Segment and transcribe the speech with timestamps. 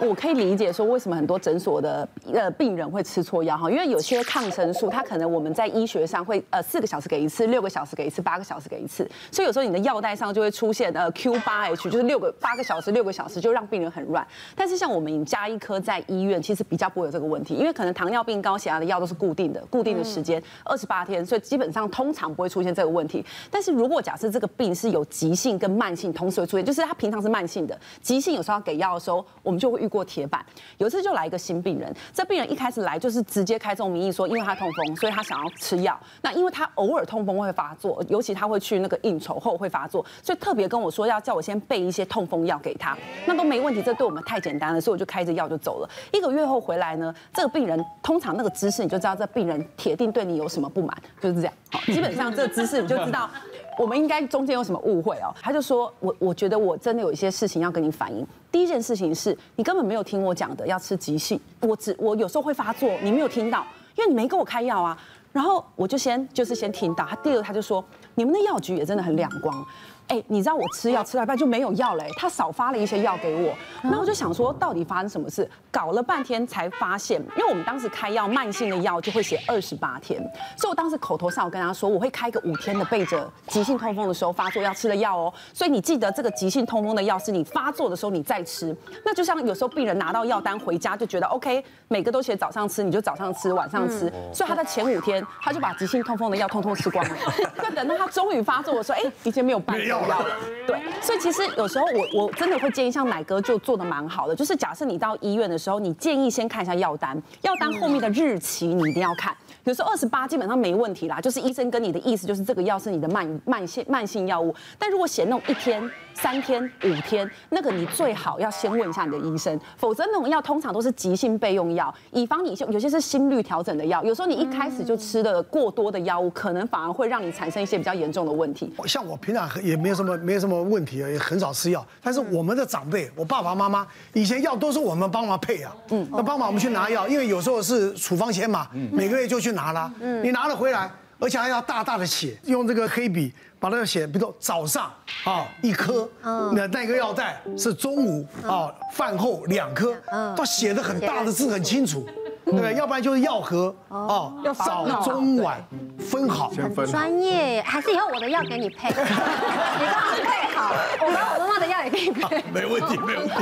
[0.00, 14.26] 我可以理解说为什么很多诊所的呃病人会吃错药哈，因为有些抗生素它可能我们在医学上会呃四个小时给一次，六个小时给一次，八个小时给一次，所以有时候你的药袋上就会出现呃 Q 八 H，就是六个八个小时六个小时就让病人很乱。
[14.56, 23.24] 但是像我们家医科在医院其实比较不会有这个问题，因为可能糖尿病、高血压的药都是固定的，固定的时间二十八天，所以基本上通常不会出现这个问题。
[23.48, 30.44] 但是如果假设这个病是有急性跟慢性同时会出现，就是他平常是慢性的，急性有时候要给药的时候，我们就会遇过铁板。
[30.78, 35.98] 有一次就来一个新病人，这病人一开始来就是直接开这种名义说，因为他痛风，所以他想要吃药。
[36.22, 42.96] 那因为他偶尔痛风会发作，尤其他会去那个应酬后会发作，所以特别跟我说要叫我先备一些痛风药给他。
[43.26, 45.90] 那都没问题，这对我们太简单了，所以我就开着药就走了。
[46.12, 51.52] 一个月后回来呢，这个病人通常那个姿势你就知道这病人铁定对你有什么不满，就是这样。
[51.70, 53.28] 好，基本上这个姿势你就知道
[53.78, 55.34] 我们应该中间有什么误会哦。
[55.40, 58.26] 他就说我我觉得我真的有一些事情要跟你反映。
[58.50, 63.66] 第一件事情是你根本没有听我讲的要吃急性，我只我有时候会发作，你没有听到，
[63.96, 64.96] 因为你没给我开药啊。
[65.34, 69.66] 然后我就先就是先听到他，第二他就说你们的药局也真的很亮光。
[70.06, 80.20] 哎，你知道我吃药吃到一半就没有药嘞，他少发了一些药给我，然后我就想说到底发生什么事，搞了半天才发现，因为我们当时开药慢性的药就会写二十八天，
[80.58, 97.16] 所以我当时口头上我跟他说我会开个五天的备着急性痛风的时候发作要吃的药哦，所以你记得这个急性痛风的药是你发作的时候你再吃，那就像有时候病人拿到药单回家就觉得 OK，每个都写早上吃，你就早上吃晚上吃，所以他在前五天他就把急性痛风的药通通吃光了，
[97.62, 100.24] 就等到他终于发作的时候，哎，已经没有办法。
[100.66, 109.34] 对，所以其实有时候我我真的会建议，像奶哥就做的蛮好的，就是假设你到医院的时候，你建议先看一下药单，药单后面的日期你一定要看。
[109.64, 114.54] 有时候二十八基本上没问题啦，就是医生跟你的意思就是这个药是你的慢慢性慢性药物。
[114.78, 128.70] 但如果写那种一天、三天、五天，那个你最好要先问一下你的医生，否则那种药通常都是急性备用药，以防你有些是心率调整的药，有时候你一开始就吃的过多的药物，可能反而会让你产生一些比较严重的问题。
[128.84, 139.54] 像我平常也没有什么没有什么问题啊，也很少吃药，但是我们的长辈，我爸爸妈妈以前药都是我们帮忙配啊，嗯，那帮忙我们去拿药，因为有时候是处方签嘛，每个月就去。
[139.54, 139.88] 拿了，
[140.20, 140.90] 你拿了回来，
[141.20, 146.08] 而且还要大大的写，用这个黑笔把那个写，比如说早上啊一颗，
[146.52, 149.94] 那那个药袋是中午啊饭后两颗，
[150.34, 152.04] 都写的很大的字很清楚。
[152.44, 152.74] 对不对？
[152.74, 155.62] 要不然就是药盒哦，要早中晚
[155.98, 157.62] 分好，很专业。
[157.62, 160.74] 还是以后我的药给你配， 你帮我配好，
[161.06, 163.34] 我把我妈妈的药也给你配，没问题，没问题。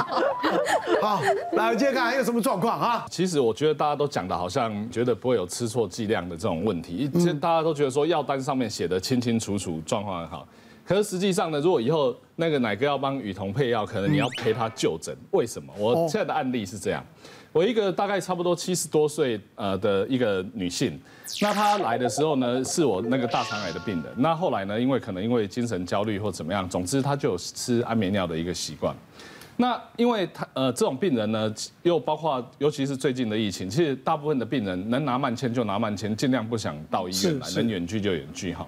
[1.02, 1.20] 好，
[1.52, 3.04] 来，我接着看还有什么状况啊？
[3.10, 10.46] 其实我觉得大家都讲的好像觉得不会有吃错剂量的这种问题，其实大家都觉得说药单上面写的清清楚楚，状况很好。
[10.84, 15.16] 可是实际上呢，如果以后那个奶哥要帮雨桐配药，可能你要陪他就诊。
[15.31, 15.72] 为什么？
[15.78, 17.04] 我现在的案例是这样。
[17.53, 20.98] 我一个大概差不多七十多岁呃的一个女性，
[21.43, 24.12] 那她来的时候呢，是我那个大肠癌的病人。
[24.16, 28.97] 那后来呢，因为可能因为精神焦虑或怎么样，总之她就有吃安眠药的一个习惯。
[29.59, 38.66] 那因为她呃这种病人呢，又包括尤其是最近的疫情，其实大部分的病人能拿慢签就拿慢签，尽量不想到医院来，能远距就远距哈。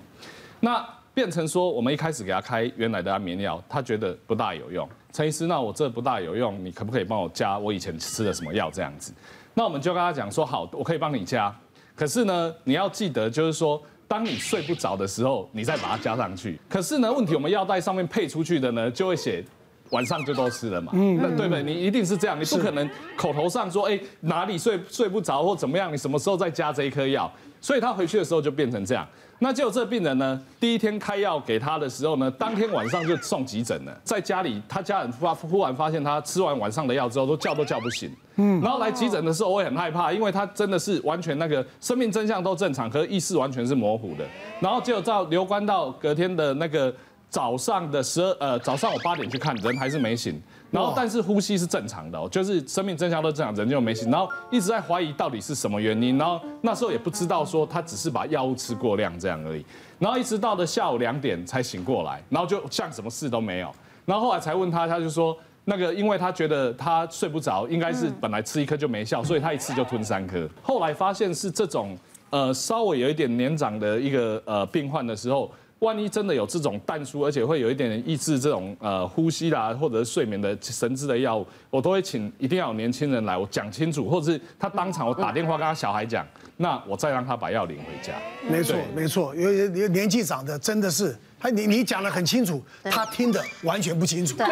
[0.61, 4.87] 那变成说，我们一开始给他开原来的安眠药，他觉得不大有用。
[5.13, 9.13] 陈医师，那我这不大有用，你可不可以帮我加我以前吃的什么药这样子？
[9.55, 11.55] 那我们就跟他讲说，好，我可以帮你加。
[11.95, 16.59] 可是呢，你要记得，就是说，当你睡不着的时候，你再把它加上去。
[16.69, 19.45] 可是呢，问题我们药袋上面配出去的呢，就会写
[19.91, 20.91] 晚上就都吃了嘛。
[20.97, 21.63] 嗯，那对不对？
[21.63, 27.31] 你一定是这样，你不可能口头上说，哎，哪里睡睡不着或怎么样，你什么时候再加这一颗药？
[27.61, 29.07] 所以他回去的时候就变成这样。
[29.45, 33.95] 那就这个病人呢，第一天开药给他的时候呢，当天晚上就送急诊了。
[34.03, 38.11] 在家里，他家人发忽然发现他吃完晚上的药之后，都叫都叫不醒。
[38.37, 44.25] 嗯，然后来急诊的时候，我也很害怕，因为他真的是完全那个生命真相都正常，可是意识完全是模糊的。
[44.61, 46.91] 然后就照留观到隔天的那个
[47.35, 50.41] 早上的十二呃早上我八点去看，人还是没醒。
[50.71, 54.09] 然后，但是呼吸是正常的哦，就是生命征象都正常，人就没醒。
[54.09, 56.17] 然后一直在怀疑到底是什么原因。
[56.17, 59.67] 然后那时候也不知道说他只是把药物吃过量这样而已。
[59.99, 63.69] 然后一直到了下午两点才醒过来，然后就像什么事都没有。
[64.07, 70.49] 然后后来才问他，他就说那个因为他觉得他睡不着，应该是本来吃一颗就没效，所以他一次就吞三颗。
[70.63, 71.99] 后来发现是这种
[72.31, 75.51] 呃稍微有一点年长的一个呃病患的时候。
[75.85, 86.27] 万一真的有这种淡出，而且会有一点抑制这种呃呼吸啦，或者是睡眠的神志的药物，我都会请一定要有年轻人来，我讲清楚，或者是他当场我打电话跟他小孩讲，
[86.57, 88.15] 那我再让他把药领回家。
[88.49, 91.17] 没错没错，因为年纪长的真的是。
[91.45, 94.35] 他你你讲的很清楚，他听的完全不清楚。
[94.39, 94.47] 对，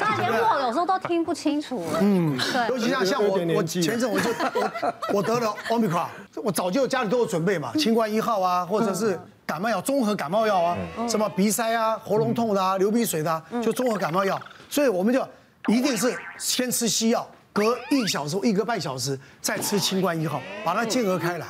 [0.00, 1.80] 他连我有时候都听不清楚。
[2.00, 2.68] 嗯，对。
[2.70, 6.08] 尤其像像我我前阵我就我我得了 Omicron，
[6.42, 9.16] 我早就家里都有准备嘛，清冠一号啊，或者是
[9.48, 10.76] 感冒药，综合感冒药啊，
[11.08, 14.38] 什么鼻塞啊、喉咙痛的啊、流鼻水的啊，就综合感冒药。
[14.68, 15.26] 所以我们就
[15.68, 21.46] 一定是先吃西药，隔一小时、一个半小时再吃清冠一号，把它间隔开来。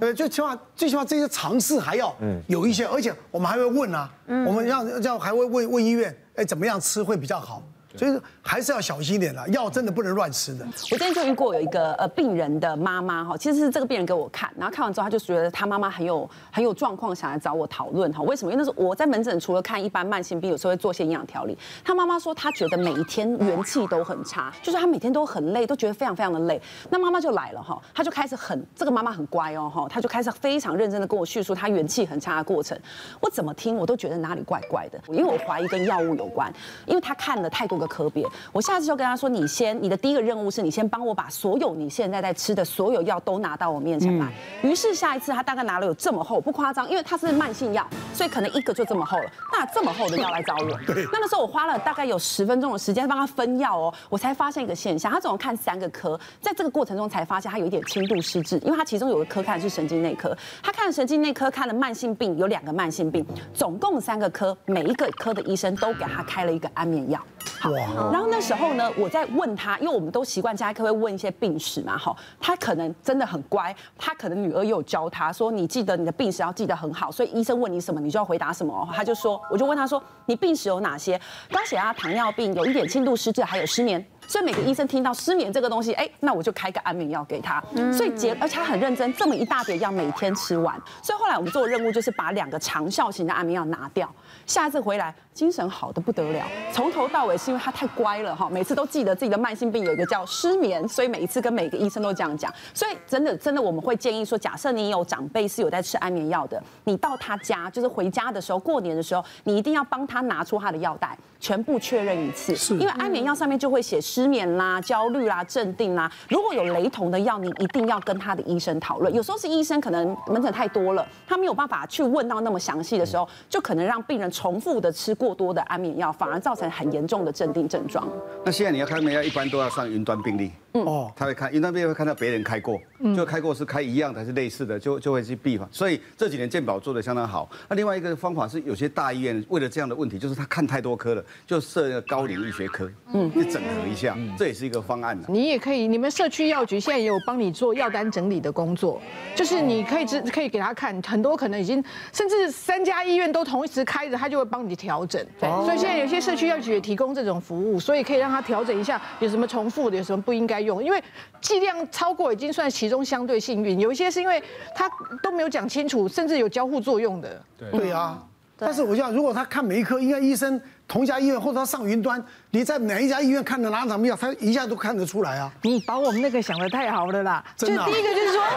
[0.00, 2.14] 呃，最起码最起码这些尝试还要
[2.46, 7.62] 有一些，而且我们还会问啊，我们要要还会问问医院，哎，怎么样吃会比较好？
[7.96, 10.64] 所以还是要小心一点的，药真的不能乱吃的。
[10.92, 18.22] 我之前就遇过有一个呃病人的妈妈哈，其实是这个病人给我看，然后看完之后他就觉得他妈妈很有很有状况，想来找我讨论哈。
[18.22, 18.52] 为什么？
[18.52, 21.58] 因为那时候我在门诊除了看一般慢性病，有时候会做些营养调理。
[21.84, 26.60] 他妈妈说他觉得每一天元气都很差，就是他每天都很累，都觉得非常非常的累。
[26.90, 32.78] 那妈妈就来了哈，他就开始很这个妈妈很乖哦哈，他就开始非常认真的跟我叙述他元气很差的过程。
[33.20, 36.52] 我怎么听我都觉得哪里怪怪的，因为我怀疑跟药物有关，
[36.86, 38.24] 因为他看了太多个科别。
[38.52, 44.32] 我下次就跟他说：“你先，你的第一个任务是你先帮我把所有你现在在吃的所有药都拿到我面前来。”
[44.62, 49.24] 于是下一次他大概拿了有这么厚，不夸张，因为他是慢性药，所以可能一个就这么厚了。
[49.52, 50.78] 那这么厚的药来找我，
[51.12, 63.24] 那个时候我花了大概有十分钟的时间帮他分药哦，我才发现一个现象，他总共看三个科，在这个过程中才发现他有一点轻度失智，因为他其中有个科看的是神经内科，他看神经内科看了慢性病有两个慢性病，
[63.54, 67.20] 总共三个科，每一个科的医生都给他开了一个安眠药。
[67.58, 78.88] 好，然后那时候呢，我在问他，因为我们都习惯家医科会问一些病史嘛，哈，他可能真的很乖，他可能女儿也有教他说，你记得你的病史要记得很好，所以医生问你什么，你就要回答什么。
[78.92, 81.20] 他就说，我就问他说，你病史有哪些？
[81.50, 84.04] 高血压、糖尿病，有一点轻度失智，还有失眠。
[84.30, 87.60] 所以每个医生听到失眠这个东西，哎，那我就开个安眠药给他。
[87.92, 90.80] 所以结，而且他很认真，这么一大叠药每天吃完。
[91.02, 94.08] 所以后来我们做的任务就是把两个长效型的安眠药拿掉。
[94.46, 102.54] 下一次回来，精神好的不得了，从头到尾是因为他太乖了哈，每次都记得自己的慢性病有一个叫失眠，所以每一次跟每个医生都这样讲。
[102.72, 112.54] 所以真的真的我们会建议说，假设你有长辈是有在吃安眠药的，你到他家就是回家的时候，过年的时候，你一定要帮他拿出他的药袋，全部确认一次。
[112.54, 119.12] 是，因为安眠药上面就会写失失眠啦、焦虑啦、镇定啦，如果有雷同的药，你一定要跟他的医生讨论。
[119.14, 124.30] 有时候是医生可能门诊太多了，他没有办法去问到那么详细的时候，就可能让病人。
[124.30, 128.06] 重复的吃过多的安眠药，反而造成很严重的镇定症状。
[128.44, 130.52] 那现在你要开的药，一般都要上云端病例。
[130.72, 132.80] 哦，他会看因为那边会看到别人开过，
[133.16, 135.68] 就开过是开一样的还是类似的，就就会去避嘛。
[135.72, 137.50] 所以这几年健保做的相当好。
[137.68, 145.18] 那另外一个方法是，有些大医院为了这样的问题，就是他看太多科了，就设一个高龄医学科，嗯，去整合一下，这也是一个方案。
[145.28, 149.02] 你也可以，你们社区药局现在也有帮你做药单整理的工作，
[149.34, 151.82] 就是你可以只可以给他看，很多可能已经
[152.12, 155.20] 甚至三家医院都同时开着，他就会帮你调整。
[155.40, 160.59] 对，所以现在有些社区药局也提供这种服务，所以可以让他调整一下，有什么重复的，有什么不应该。
[160.60, 161.02] 用，因为
[161.40, 164.42] 剂量超过已经算其中相对幸运，有一些是因为
[164.74, 164.90] 他
[165.22, 167.42] 都没有讲清楚，甚至有交互作用的。
[167.58, 168.22] 对对啊，
[168.56, 175.50] 但是我想，如果他看每一科，应该医生同一家医院或者他上云端，你在哪一家医院看的哪场药，他一下都看得出来啊。
[175.62, 178.42] 你把我们那个想的太好了啦，就第一个就是说。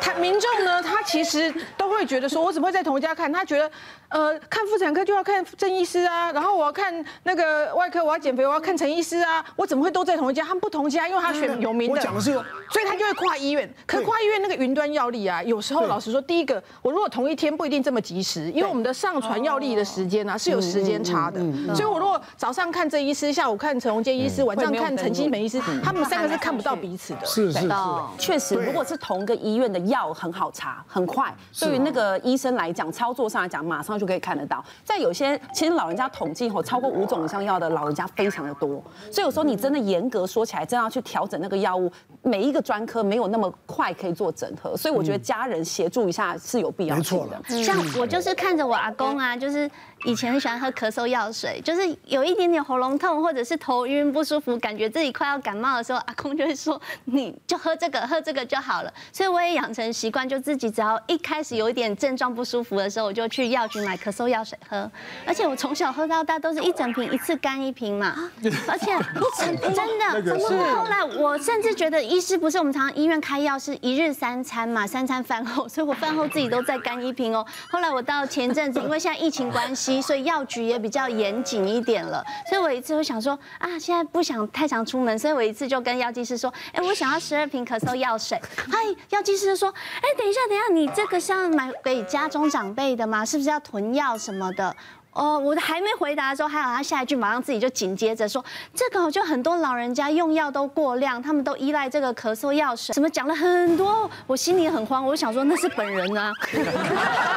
[0.00, 3.32] 他民众呢，他其实都会觉得说，我怎么会在同一家看？
[3.32, 3.70] 他觉得，
[4.08, 10.44] 呃，看妇产科就要看郑医师啊，然后我要看那个外科，我要减肥，我要看陈医师啊，我怎么会都在同一家？
[10.44, 11.98] 他们不同家，因为他选有名的。
[11.98, 13.72] 我讲的是，所以他就会跨医院。
[13.86, 21.40] 可跨医院那个云端药力啊，有时候老实说，第一个，我如果同一天不一定这么及时，因为我们的上传药力的时间啊是有时间差的。
[21.74, 27.24] 所以我如果早上看郑医师，下午看陈荣坚医师，晚上看陈新梅医师，他们三个是看不到彼此的。
[27.24, 27.68] 是是是，
[28.18, 29.94] 确实，如果是同个医院的药。
[29.94, 31.32] 药很好查，很快。
[31.60, 34.64] 对于那个医生来讲，操作上来讲，马上就可以看得到。
[34.82, 47.40] 在有些其实老人家统计吼，超过五种以上药的老人家非常的多，所以有时候你真的严格说起来，真要去调整那个药物，每一个专科没有那么快可以做整合，所以我觉得家人协助一下是有必要性的。
[47.48, 47.74] 没错。
[47.74, 49.70] 像我就是看着我阿公啊，就是。
[50.04, 64.90] 以前很喜欢喝咳嗽药水，就是有一点点喉咙痛或者是头晕不舒服，感觉自己快要感冒的时候，阿公就会说：“你就喝这个，喝这个就好了。”所以我也养成习惯，就自己只要一开始有一点症状不舒服的时候，我就去药局买咳嗽药水喝。
[65.26, 68.30] 而且我从小喝到大都是一整瓶，一次干一瓶嘛。
[68.68, 68.92] 而且
[69.74, 70.38] 真的，
[70.76, 77.46] 后来我甚至觉得医师不是我们常常医院开药是一日三餐嘛，三餐饭后，所以我饭后自己都在干一瓶哦。
[77.70, 79.93] 后来我到前阵子，因为现在疫情关系。
[80.00, 82.24] 所以药局也比较严谨一点了。
[82.48, 88.40] 所以我一次我想说啊，现在不想太常出门，所以我一次就跟药剂师说，哎，我想要十二瓶咳嗽药水。
[88.70, 93.24] 哎，药剂师就说，哎，等一下，等一下，你这个是要买给家中长辈的吗？
[93.24, 94.74] 是不是要囤药什么的？
[95.12, 106.32] 哦，我还没回答的时候，还好他下一句马上自己就紧接着说，这个就很多老人家用药都过量，他们都依赖这个咳嗽药水，怎么讲了很多，我心里很慌，我就想说那是本人啊，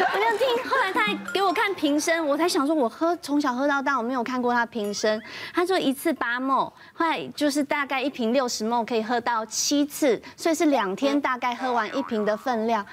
[0.00, 5.20] 我就听，后来他还给我看瓶身，我才想说我喝从小喝到大，我没有看过他瓶身，
[5.52, 12.84] 他说一次八 ml，后来就是大概一瓶六十 ml 可以喝到七次，所以是两天大概喝完一瓶的分量。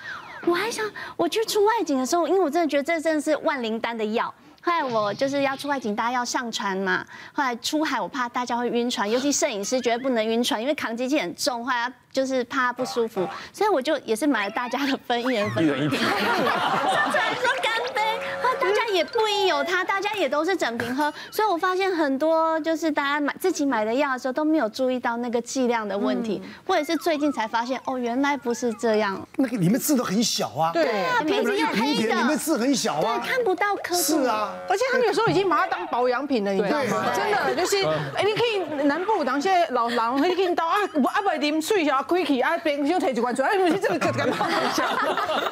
[0.46, 0.86] 我还想，
[1.16, 4.34] 我去出外景的时候，因为我真的觉得这真的是万灵丹的药。
[4.66, 7.06] 后来我就是要出外景，大家要上船嘛。
[7.32, 16.00] 后来出海，我怕大家会晕船，尤其摄影师绝对不能晕船，因为扛机器很重，后来就是怕不舒服，所以我就也是买了大家的分， 一人分一瓶。
[16.00, 18.02] 上船说干杯。
[18.42, 29.20] 后大家也不应有他，大家也都是整瓶喝， 所以我发现很多就是大家买自己买的药的时候都没有注意到那个剂量的问题，或者是最近才发现哦，原来不是这样。
[29.38, 37.06] 那个里面字都很小啊，对啊，瓶子又黑的，里面字很小啊，对，看不到颗是啊，而且他们有时候已经把它当保养品了，你知道吗？
[37.16, 37.84] 真的就是，
[38.16, 44.38] 哎，你可以南部当些老人可以到啊，我阿伯啉水啊，开起啊，边就提一罐出来，哎，不是这个干嘛？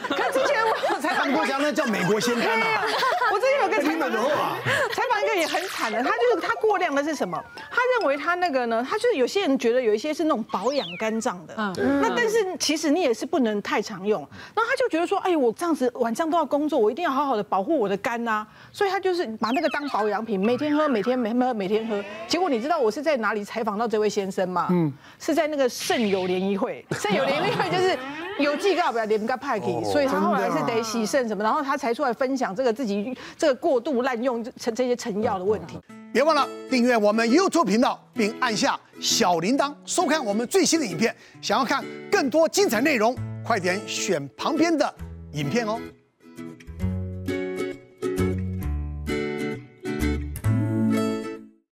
[0.10, 0.58] 可之前
[0.94, 2.84] 我才韩国讲那叫美国仙丹啊。
[3.34, 4.53] 我之前有个采访，
[4.94, 7.42] 采访一个也很惨的，他就是他过量的是什么？
[7.56, 14.22] 他认为他那个呢，他就是有些人觉得有一些是那种保养肝脏的，嗯，那但是其实你也是不能太常用。
[14.56, 22.04] 然后他就觉得说，哎，我这样子晚上都要工作，我一定要好好的保护我的肝呐，所以他就是把那个当保养品，每天喝，每天每喝，每天喝。
[22.28, 24.68] 结果你知道我是在哪里采访到这位先生吗？
[24.72, 27.98] 嗯，是在那个肾友联谊会，肾友联谊会就是。
[28.40, 35.80] 有几个不要连个派给，所以他后来是得洗肾什么，然后他才出来分享这个自己这个过度滥用这这些成药的问题。
[36.12, 41.16] 别忘了订阅我们 YouTube 频道，并按下小铃铛，收看我们最新的影片。
[41.42, 44.94] 想要看更多精彩内容，快点选旁边的
[45.34, 45.80] 影片哦。